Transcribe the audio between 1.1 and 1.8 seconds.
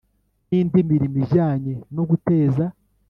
ijyanye